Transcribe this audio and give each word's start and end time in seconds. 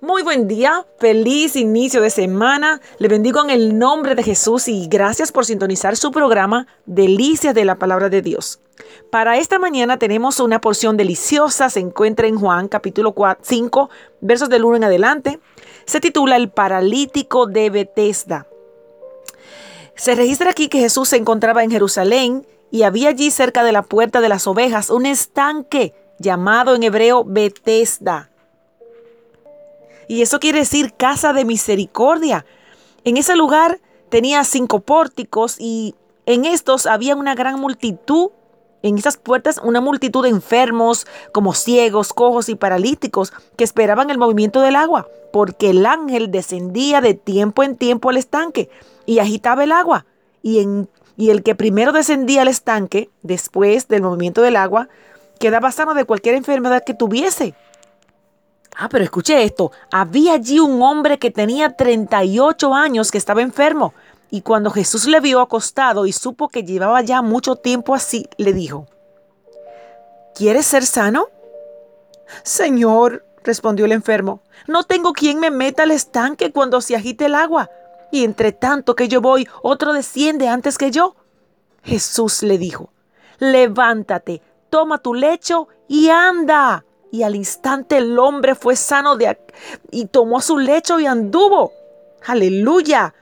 Muy 0.00 0.22
buen 0.22 0.48
día, 0.48 0.84
feliz 0.98 1.54
inicio 1.54 2.00
de 2.00 2.10
semana. 2.10 2.80
Le 2.98 3.06
bendigo 3.06 3.42
en 3.42 3.50
el 3.50 3.78
nombre 3.78 4.16
de 4.16 4.24
Jesús 4.24 4.66
y 4.66 4.88
gracias 4.88 5.30
por 5.30 5.44
sintonizar 5.44 5.96
su 5.96 6.10
programa 6.10 6.66
Delicias 6.84 7.54
de 7.54 7.64
la 7.64 7.76
Palabra 7.76 8.08
de 8.08 8.20
Dios. 8.20 8.60
Para 9.10 9.38
esta 9.38 9.58
mañana 9.60 9.98
tenemos 9.98 10.40
una 10.40 10.60
porción 10.60 10.96
deliciosa, 10.96 11.70
se 11.70 11.78
encuentra 11.78 12.26
en 12.26 12.38
Juan 12.38 12.66
capítulo 12.66 13.14
5, 13.40 13.88
versos 14.20 14.48
del 14.48 14.64
1 14.64 14.76
en 14.76 14.84
adelante. 14.84 15.40
Se 15.86 16.00
titula 16.00 16.36
El 16.36 16.50
paralítico 16.50 17.46
de 17.46 17.70
Bethesda. 17.70 18.48
Se 19.94 20.16
registra 20.16 20.50
aquí 20.50 20.68
que 20.68 20.80
Jesús 20.80 21.10
se 21.10 21.16
encontraba 21.16 21.62
en 21.62 21.70
Jerusalén 21.70 22.46
y 22.72 22.82
había 22.82 23.10
allí 23.10 23.30
cerca 23.30 23.62
de 23.62 23.72
la 23.72 23.82
puerta 23.82 24.20
de 24.20 24.28
las 24.28 24.48
ovejas 24.48 24.90
un 24.90 25.06
estanque 25.06 25.94
llamado 26.18 26.74
en 26.74 26.82
hebreo 26.82 27.24
Bethesda 27.24 28.33
y 30.08 30.22
eso 30.22 30.40
quiere 30.40 30.60
decir 30.60 30.94
casa 30.94 31.32
de 31.32 31.44
misericordia. 31.44 32.44
En 33.04 33.16
ese 33.16 33.36
lugar 33.36 33.80
tenía 34.08 34.44
cinco 34.44 34.80
pórticos 34.80 35.56
y 35.58 35.94
en 36.26 36.44
estos 36.44 36.86
había 36.86 37.16
una 37.16 37.34
gran 37.34 37.60
multitud. 37.60 38.30
En 38.82 38.98
esas 38.98 39.16
puertas 39.16 39.60
una 39.62 39.80
multitud 39.80 40.22
de 40.22 40.28
enfermos, 40.28 41.06
como 41.32 41.54
ciegos, 41.54 42.12
cojos 42.12 42.48
y 42.48 42.54
paralíticos, 42.54 43.32
que 43.56 43.64
esperaban 43.64 44.10
el 44.10 44.18
movimiento 44.18 44.60
del 44.60 44.76
agua, 44.76 45.08
porque 45.32 45.70
el 45.70 45.86
ángel 45.86 46.30
descendía 46.30 47.00
de 47.00 47.14
tiempo 47.14 47.62
en 47.62 47.76
tiempo 47.76 48.10
al 48.10 48.18
estanque 48.18 48.68
y 49.06 49.20
agitaba 49.20 49.64
el 49.64 49.72
agua. 49.72 50.06
Y, 50.42 50.58
el 51.18 51.42
que 51.42 51.54
primero 51.54 51.92
descendía 51.92 52.42
al 52.42 52.48
estanque, 52.48 53.08
después 53.22 53.88
del 53.88 54.02
movimiento 54.02 54.42
del 54.42 54.56
agua, 54.56 54.88
quedaba 55.40 55.72
sano 55.72 55.94
de 55.94 56.04
cualquier 56.04 56.34
enfermedad 56.34 56.84
que 56.84 56.92
tuviese. 56.92 57.54
Ah, 58.76 58.88
pero 58.88 59.04
escuche 59.04 59.44
esto. 59.44 59.70
Había 59.92 60.34
allí 60.34 60.58
un 60.58 60.82
hombre 60.82 61.18
que 61.18 61.30
tenía 61.30 61.76
38 61.76 62.74
años 62.74 63.10
que 63.10 63.18
estaba 63.18 63.42
enfermo. 63.42 63.94
Y 64.30 64.42
cuando 64.42 64.70
Jesús 64.70 65.06
le 65.06 65.20
vio 65.20 65.40
acostado 65.40 66.06
y 66.06 66.12
supo 66.12 66.48
que 66.48 66.64
llevaba 66.64 67.00
ya 67.02 67.22
mucho 67.22 67.56
tiempo 67.56 67.94
así, 67.94 68.28
le 68.36 68.52
dijo, 68.52 68.86
¿Quieres 70.34 70.66
ser 70.66 70.84
sano? 70.84 71.28
Señor, 72.42 73.24
respondió 73.44 73.84
el 73.84 73.92
enfermo, 73.92 74.40
no 74.66 74.82
tengo 74.82 75.12
quien 75.12 75.38
me 75.38 75.52
meta 75.52 75.84
al 75.84 75.92
estanque 75.92 76.50
cuando 76.50 76.80
se 76.80 76.96
agite 76.96 77.26
el 77.26 77.36
agua. 77.36 77.70
Y 78.10 78.24
entre 78.24 78.50
tanto 78.50 78.96
que 78.96 79.06
yo 79.06 79.20
voy, 79.20 79.46
otro 79.62 79.92
desciende 79.92 80.48
antes 80.48 80.78
que 80.78 80.90
yo. 80.90 81.14
Jesús 81.84 82.42
le 82.42 82.58
dijo, 82.58 82.90
levántate, 83.38 84.42
toma 84.70 84.98
tu 84.98 85.14
lecho 85.14 85.68
y 85.86 86.08
anda 86.08 86.84
y 87.14 87.22
al 87.22 87.36
instante 87.36 87.98
el 87.98 88.18
hombre 88.18 88.56
fue 88.56 88.74
sano 88.74 89.14
de, 89.14 89.38
y 89.92 90.06
tomó 90.06 90.40
su 90.40 90.58
lecho 90.58 90.98
y 90.98 91.06
anduvo. 91.06 91.72
Aleluya. 92.26 93.14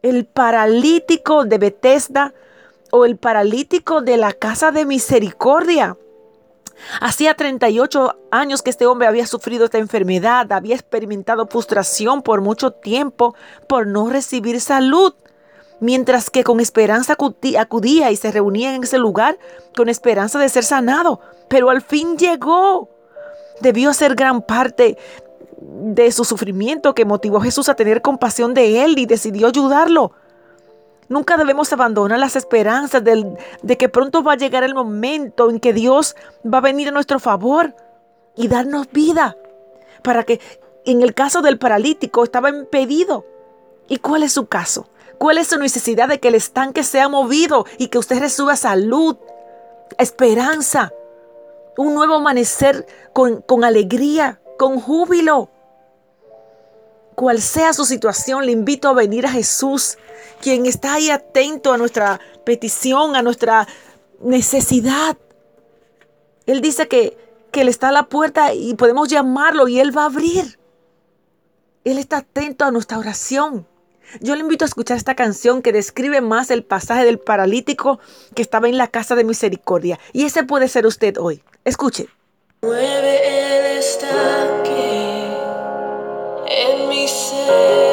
El 0.00 0.26
paralítico 0.26 1.44
de 1.44 1.58
Bethesda 1.58 2.34
o 2.92 3.04
el 3.04 3.16
paralítico 3.16 4.00
de 4.00 4.16
la 4.16 4.32
casa 4.32 4.70
de 4.70 4.86
misericordia. 4.86 5.96
Hacía 7.00 7.34
38 7.34 8.16
años 8.30 8.62
que 8.62 8.70
este 8.70 8.86
hombre 8.86 9.08
había 9.08 9.26
sufrido 9.26 9.64
esta 9.64 9.78
enfermedad, 9.78 10.52
había 10.52 10.76
experimentado 10.76 11.48
frustración 11.48 12.22
por 12.22 12.42
mucho 12.42 12.70
tiempo 12.70 13.34
por 13.68 13.88
no 13.88 14.08
recibir 14.08 14.60
salud, 14.60 15.14
mientras 15.80 16.30
que 16.30 16.44
con 16.44 16.60
esperanza 16.60 17.16
acudía 17.58 18.12
y 18.12 18.16
se 18.16 18.30
reunía 18.30 18.72
en 18.76 18.84
ese 18.84 18.98
lugar 18.98 19.36
con 19.76 19.88
esperanza 19.88 20.38
de 20.38 20.48
ser 20.48 20.62
sanado, 20.62 21.18
pero 21.48 21.70
al 21.70 21.82
fin 21.82 22.16
llegó 22.16 22.91
debió 23.62 23.94
ser 23.94 24.14
gran 24.14 24.42
parte 24.42 24.98
de 25.60 26.10
su 26.12 26.24
sufrimiento 26.24 26.94
que 26.94 27.04
motivó 27.04 27.38
a 27.38 27.42
Jesús 27.42 27.68
a 27.68 27.74
tener 27.74 28.02
compasión 28.02 28.52
de 28.52 28.84
él 28.84 28.98
y 28.98 29.06
decidió 29.06 29.46
ayudarlo. 29.46 30.12
Nunca 31.08 31.36
debemos 31.36 31.72
abandonar 31.72 32.18
las 32.18 32.36
esperanzas 32.36 33.02
de 33.04 33.76
que 33.76 33.88
pronto 33.88 34.22
va 34.22 34.32
a 34.32 34.36
llegar 34.36 34.64
el 34.64 34.74
momento 34.74 35.50
en 35.50 35.60
que 35.60 35.72
Dios 35.72 36.16
va 36.44 36.58
a 36.58 36.62
venir 36.62 36.88
a 36.88 36.92
nuestro 36.92 37.20
favor 37.20 37.74
y 38.36 38.48
darnos 38.48 38.90
vida. 38.90 39.36
Para 40.02 40.24
que 40.24 40.40
en 40.84 41.02
el 41.02 41.14
caso 41.14 41.42
del 41.42 41.58
paralítico 41.58 42.24
estaba 42.24 42.48
impedido. 42.48 43.24
¿Y 43.88 43.98
cuál 43.98 44.22
es 44.22 44.32
su 44.32 44.46
caso? 44.46 44.88
¿Cuál 45.18 45.38
es 45.38 45.48
su 45.48 45.58
necesidad 45.58 46.08
de 46.08 46.18
que 46.18 46.28
el 46.28 46.34
estanque 46.34 46.82
sea 46.82 47.08
movido 47.08 47.66
y 47.78 47.88
que 47.88 47.98
usted 47.98 48.18
reciba 48.18 48.56
salud, 48.56 49.16
esperanza? 49.98 50.92
Un 51.76 51.94
nuevo 51.94 52.14
amanecer 52.14 52.86
con, 53.12 53.42
con 53.42 53.64
alegría, 53.64 54.40
con 54.58 54.80
júbilo. 54.80 55.50
Cual 57.14 57.40
sea 57.40 57.72
su 57.72 57.84
situación, 57.84 58.46
le 58.46 58.52
invito 58.52 58.88
a 58.88 58.94
venir 58.94 59.26
a 59.26 59.30
Jesús, 59.30 59.98
quien 60.40 60.66
está 60.66 60.94
ahí 60.94 61.10
atento 61.10 61.72
a 61.72 61.78
nuestra 61.78 62.20
petición, 62.44 63.16
a 63.16 63.22
nuestra 63.22 63.68
necesidad. 64.20 65.16
Él 66.46 66.60
dice 66.60 66.88
que, 66.88 67.16
que 67.50 67.60
Él 67.60 67.68
está 67.68 67.88
a 67.88 67.92
la 67.92 68.08
puerta 68.08 68.54
y 68.54 68.74
podemos 68.74 69.08
llamarlo 69.08 69.68
y 69.68 69.78
Él 69.78 69.96
va 69.96 70.02
a 70.02 70.06
abrir. 70.06 70.58
Él 71.84 71.98
está 71.98 72.18
atento 72.18 72.64
a 72.64 72.70
nuestra 72.70 72.98
oración. 72.98 73.66
Yo 74.20 74.34
le 74.34 74.40
invito 74.40 74.64
a 74.64 74.68
escuchar 74.68 74.96
esta 74.96 75.14
canción 75.14 75.62
que 75.62 75.72
describe 75.72 76.20
más 76.20 76.50
el 76.50 76.64
pasaje 76.64 77.04
del 77.04 77.18
paralítico 77.18 77.98
que 78.34 78.42
estaba 78.42 78.68
en 78.68 78.76
la 78.76 78.88
casa 78.88 79.14
de 79.14 79.24
misericordia. 79.24 79.98
Y 80.12 80.24
ese 80.24 80.44
puede 80.44 80.68
ser 80.68 80.86
usted 80.86 81.16
hoy. 81.18 81.42
Escuche. 81.64 82.08
Mueve 82.62 83.28
el 83.28 83.82
en 86.46 86.88
mi 86.88 87.08
ser. 87.08 87.91